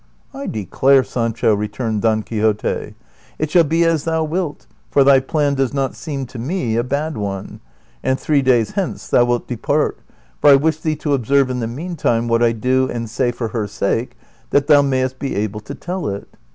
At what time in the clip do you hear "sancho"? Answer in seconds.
1.03-1.53